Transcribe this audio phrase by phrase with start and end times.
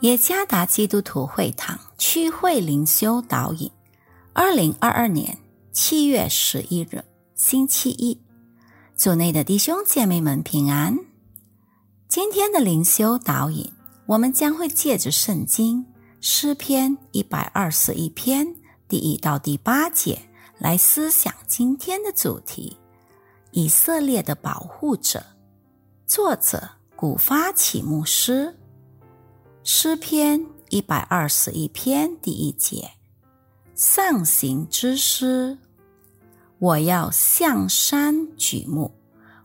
[0.00, 3.70] 耶加达基督徒会堂区会灵修导引，
[4.32, 5.36] 二零二二年
[5.72, 8.18] 七月十一日，星期一，
[8.96, 10.96] 组内的弟兄姐妹们平安。
[12.08, 13.70] 今天的灵修导引，
[14.06, 15.84] 我们将会借着圣经
[16.22, 18.46] 诗篇一百二十一篇
[18.88, 20.18] 第一到第八节
[20.58, 22.74] 来思想今天的主题：
[23.50, 25.22] 以色列的保护者。
[26.06, 28.56] 作者古发起牧师。
[29.72, 32.90] 诗篇一百二十一篇第一节，
[33.76, 35.56] 上行之诗。
[36.58, 38.92] 我要向山举目，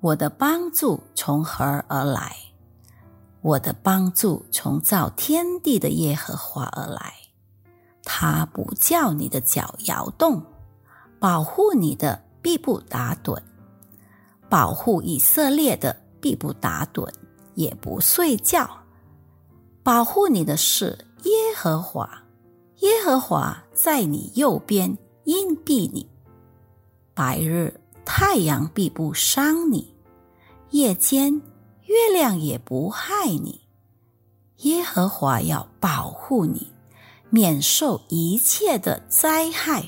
[0.00, 2.34] 我的帮助从何而来？
[3.42, 7.14] 我的帮助从造天地的耶和华而来。
[8.02, 10.44] 他不叫你的脚摇动，
[11.20, 13.40] 保护你的必不打盹，
[14.48, 17.08] 保护以色列的必不打盹，
[17.54, 18.68] 也不睡觉。
[19.88, 22.22] 保护你的是耶和华，
[22.80, 26.06] 耶和华在你右边荫庇你。
[27.14, 29.96] 白日太阳必不伤你，
[30.72, 31.32] 夜间
[31.86, 33.62] 月亮也不害你。
[34.58, 36.70] 耶和华要保护你，
[37.30, 39.82] 免受一切的灾害。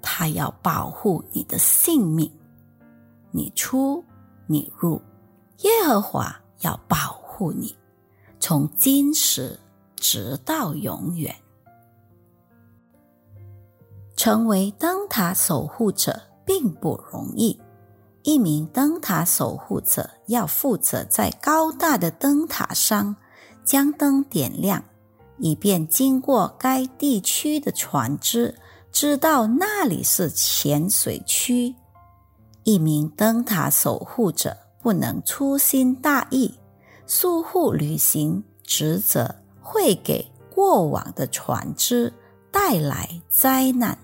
[0.00, 2.30] 他要保护你的性命，
[3.32, 4.04] 你出
[4.46, 5.02] 你入，
[5.62, 7.74] 耶和华要保护你。
[8.40, 9.60] 从今时
[9.96, 11.36] 直到永远，
[14.16, 17.60] 成为灯塔守护者并不容易。
[18.22, 23.14] 一名灯塔守护者要负责在高大的灯塔上
[23.64, 24.82] 将灯点亮，
[25.38, 28.54] 以便经过该地区的船只
[28.90, 31.74] 知道那里是潜水区。
[32.64, 36.54] 一名灯塔守护者不能粗心大意。
[37.12, 42.12] 疏忽履行职责会给过往的船只
[42.52, 43.98] 带来灾难。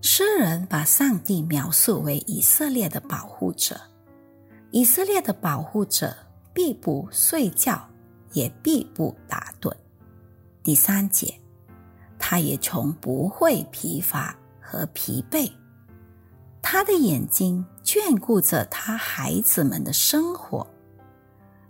[0.00, 3.78] 诗人把上帝描述为以色列的保护者，
[4.70, 6.16] 以色列的保护者
[6.54, 7.86] 必不睡觉，
[8.32, 9.70] 也必不打盹。
[10.62, 11.38] 第三节，
[12.18, 15.46] 他也从不会疲乏和疲惫。
[16.66, 20.66] 他的眼睛眷顾着他孩子们的生活，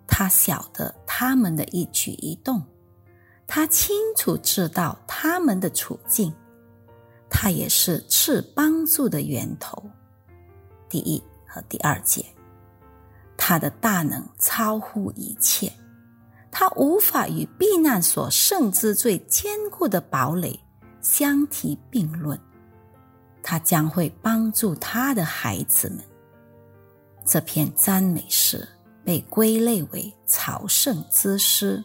[0.06, 2.62] 他晓得他们的一举一动，
[3.44, 6.32] 他清楚知道他们的处境，
[7.28, 9.82] 他也是赐帮助的源头。
[10.88, 12.24] 第一和第二节，
[13.36, 15.72] 他的大能超乎一切，
[16.52, 20.58] 他无法与避难所甚至最坚固的堡垒
[21.00, 22.38] 相提并论。
[23.44, 26.02] 他将会帮助他的孩子们。
[27.26, 28.66] 这篇赞美诗
[29.04, 31.84] 被归类为朝圣之诗。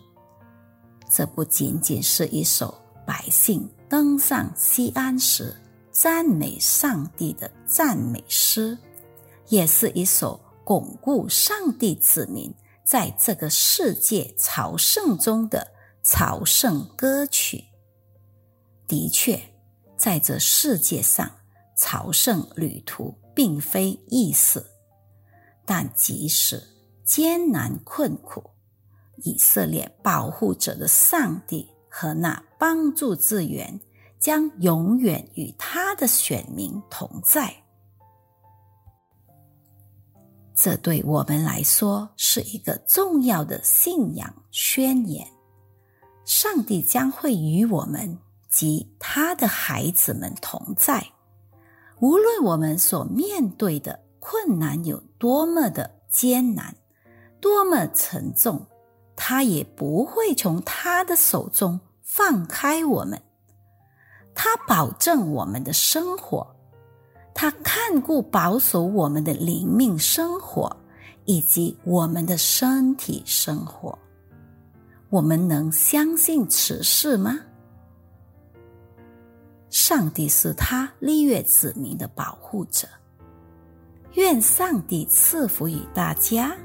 [1.12, 2.74] 这不仅仅是一首
[3.06, 5.54] 百姓登上西安时
[5.92, 8.78] 赞美上帝的赞美诗，
[9.50, 12.54] 也是一首巩固上帝子民
[12.86, 15.68] 在这个世界朝圣中的
[16.04, 17.66] 朝圣歌曲。
[18.88, 19.42] 的确，
[19.98, 21.30] 在这世界上。
[21.80, 24.62] 朝圣旅途并非易事，
[25.66, 26.62] 但即使
[27.06, 28.44] 艰难困苦，
[29.24, 33.80] 以色列保护者的上帝和那帮助之源
[34.20, 37.56] 将永远与他的选民同在。
[40.54, 45.26] 这对我们来说是一个重要的信仰宣言：
[46.26, 48.20] 上帝将会与我们
[48.50, 51.02] 及他的孩子们同在。
[52.00, 56.76] 无论我们所面对的困难有多么的艰难，
[57.42, 58.66] 多么沉重，
[59.16, 63.22] 他也不会从他的手中放开我们。
[64.34, 66.48] 他保证我们的生活，
[67.34, 70.74] 他看顾保守我们的灵命生活
[71.26, 73.98] 以及我们的身体生活。
[75.10, 77.40] 我们能相信此事吗？
[79.70, 82.88] 上帝是他立月子民的保护者。
[84.14, 86.56] 愿上帝赐福于大家。